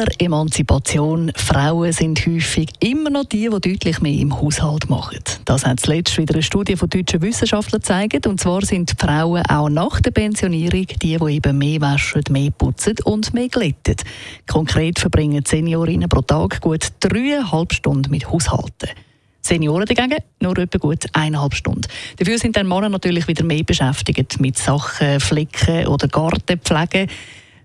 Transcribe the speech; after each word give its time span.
Aller 0.00 0.12
Emanzipation, 0.18 1.30
Frauen 1.36 1.92
sind 1.92 2.24
häufig 2.26 2.70
immer 2.80 3.10
noch 3.10 3.24
die, 3.24 3.50
die 3.50 3.60
deutlich 3.60 4.00
mehr 4.00 4.14
im 4.14 4.40
Haushalt 4.40 4.88
machen. 4.88 5.18
Das 5.44 5.66
hat 5.66 5.80
zuletzt 5.80 6.16
wieder 6.16 6.32
eine 6.32 6.42
Studie 6.42 6.74
von 6.74 6.88
deutschen 6.88 7.20
Wissenschaftlern 7.20 7.82
gezeigt. 7.82 8.26
Und 8.26 8.40
zwar 8.40 8.64
sind 8.64 8.92
die 8.92 8.94
Frauen 8.96 9.42
auch 9.44 9.68
nach 9.68 10.00
der 10.00 10.10
Pensionierung 10.12 10.86
die, 10.86 11.18
die 11.18 11.34
eben 11.34 11.58
mehr 11.58 11.82
waschen, 11.82 12.22
mehr 12.30 12.50
putzen 12.50 12.94
und 13.04 13.34
mehr 13.34 13.48
glätten. 13.48 13.96
Konkret 14.48 14.98
verbringen 14.98 15.44
Seniorinnen 15.46 16.08
pro 16.08 16.22
Tag 16.22 16.62
gut 16.62 16.86
dreieinhalb 17.00 17.74
Stunden 17.74 18.10
mit 18.10 18.30
Haushalten. 18.30 18.88
Senioren 19.42 19.84
dagegen 19.84 20.22
nur 20.40 20.56
etwa 20.56 20.78
gut 20.78 21.04
eineinhalb 21.12 21.54
Stunden. 21.54 21.88
Dafür 22.16 22.38
sind 22.38 22.56
dann 22.56 22.68
Männer 22.68 22.88
natürlich 22.88 23.28
wieder 23.28 23.44
mehr 23.44 23.64
beschäftigt 23.64 24.40
mit 24.40 24.56
Sachen, 24.56 25.20
Flicken 25.20 25.88
oder 25.88 26.08
Gartenpflege. 26.08 27.06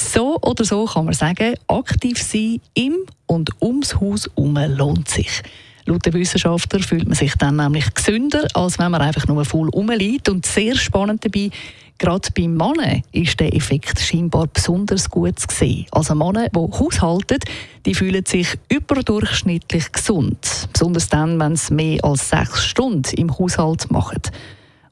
So 0.00 0.38
oder 0.40 0.64
so 0.64 0.86
kann 0.86 1.04
man 1.04 1.14
sagen, 1.14 1.54
aktiv 1.68 2.20
sein 2.22 2.60
im 2.74 2.96
und 3.26 3.50
ums 3.60 4.00
Haus 4.00 4.28
herum 4.34 4.58
lohnt 4.76 5.08
sich. 5.08 5.42
Laut 5.84 6.06
den 6.06 6.14
Wissenschaftlern 6.14 6.82
fühlt 6.82 7.06
man 7.06 7.14
sich 7.14 7.34
dann 7.34 7.56
nämlich 7.56 7.92
gesünder, 7.92 8.46
als 8.54 8.78
wenn 8.78 8.90
man 8.90 9.02
einfach 9.02 9.26
nur 9.26 9.44
voll 9.44 9.68
rumliegt. 9.68 10.28
Und 10.28 10.46
sehr 10.46 10.74
spannend 10.74 11.24
dabei, 11.24 11.50
gerade 11.98 12.28
bei 12.34 12.48
Männern 12.48 13.02
ist 13.12 13.38
der 13.40 13.54
Effekt 13.54 14.00
scheinbar 14.00 14.46
besonders 14.46 15.10
gut 15.10 15.38
zu 15.38 15.46
sehen. 15.50 15.86
Also 15.90 16.14
Männer, 16.14 16.48
die 16.48 16.58
haushalten, 16.58 17.38
die 17.84 17.94
fühlen 17.94 18.24
sich 18.24 18.58
überdurchschnittlich 18.70 19.92
gesund. 19.92 20.68
Besonders 20.72 21.08
dann, 21.08 21.38
wenn 21.38 21.56
sie 21.56 21.74
mehr 21.74 22.04
als 22.04 22.30
sechs 22.30 22.64
Stunden 22.64 23.16
im 23.16 23.38
Haushalt 23.38 23.90
machen. 23.90 24.22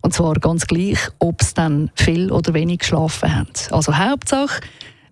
Und 0.03 0.15
zwar 0.15 0.35
ganz 0.35 0.67
gleich, 0.67 0.99
ob 1.19 1.43
sie 1.43 1.55
dann 1.55 1.91
viel 1.95 2.31
oder 2.31 2.55
wenig 2.55 2.81
geschlafen 2.81 3.35
haben. 3.35 3.49
Also 3.71 3.97
Hauptsache, 3.97 4.61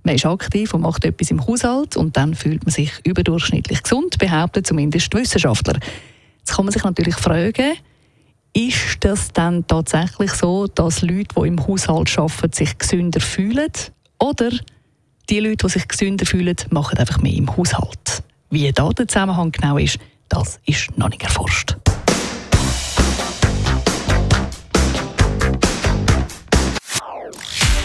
man 0.07 0.15
ist 0.15 0.25
aktiv 0.25 0.73
und 0.73 0.83
macht 0.83 1.05
etwas 1.05 1.31
im 1.31 1.47
Haushalt 1.47 1.97
und 1.97 2.17
dann 2.17 2.35
fühlt 2.35 2.65
man 2.65 2.73
sich 2.73 2.93
überdurchschnittlich 3.05 3.83
gesund, 3.83 4.19
behaupten 4.19 4.65
zumindest 4.65 5.13
die 5.13 5.19
Wissenschaftler. 5.19 5.79
Jetzt 6.39 6.55
kann 6.55 6.65
man 6.65 6.73
sich 6.73 6.85
natürlich 6.85 7.17
fragen, 7.17 7.75
ist 8.55 8.97
das 9.01 9.33
dann 9.33 9.67
tatsächlich 9.67 10.31
so, 10.31 10.67
dass 10.67 11.03
Leute, 11.03 11.35
die 11.37 11.49
im 11.49 11.67
Haushalt 11.67 12.17
arbeiten, 12.19 12.53
sich 12.53 12.79
gesünder 12.79 13.21
fühlen? 13.21 13.73
Oder 14.19 14.51
die 15.29 15.41
Leute, 15.41 15.67
die 15.67 15.73
sich 15.73 15.87
gesünder 15.87 16.25
fühlen, 16.25 16.57
machen 16.71 16.97
einfach 16.97 17.21
mehr 17.21 17.35
im 17.35 17.55
Haushalt? 17.55 18.23
Wie 18.49 18.73
da 18.73 18.89
der 18.89 19.09
Zusammenhang 19.09 19.53
genau 19.53 19.77
ist, 19.77 19.99
das 20.29 20.59
ist 20.65 20.97
noch 20.97 21.11
nicht 21.11 21.23
erforscht. 21.23 21.77